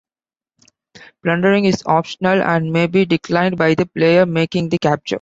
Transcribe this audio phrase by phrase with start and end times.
[1.21, 5.09] Plundering is optional and may be declined by the player making the capture.